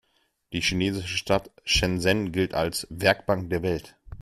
Die 0.51 0.61
chinesische 0.63 1.15
Stadt 1.15 1.51
Shenzhen 1.63 2.31
gilt 2.31 2.55
als 2.55 2.87
„Werkbank 2.89 3.51
der 3.51 3.61
Welt“. 3.61 3.95